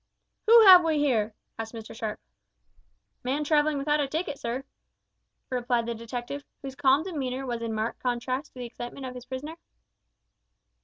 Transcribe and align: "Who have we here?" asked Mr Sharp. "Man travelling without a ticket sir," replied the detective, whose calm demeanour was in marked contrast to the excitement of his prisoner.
"Who 0.47 0.65
have 0.65 0.83
we 0.83 0.97
here?" 0.97 1.35
asked 1.59 1.75
Mr 1.75 1.93
Sharp. 1.95 2.19
"Man 3.23 3.43
travelling 3.43 3.77
without 3.77 3.99
a 3.99 4.07
ticket 4.07 4.39
sir," 4.39 4.63
replied 5.51 5.85
the 5.85 5.93
detective, 5.93 6.43
whose 6.63 6.73
calm 6.73 7.03
demeanour 7.03 7.45
was 7.45 7.61
in 7.61 7.71
marked 7.75 8.01
contrast 8.01 8.47
to 8.47 8.53
the 8.59 8.65
excitement 8.65 9.05
of 9.05 9.13
his 9.13 9.25
prisoner. 9.27 9.57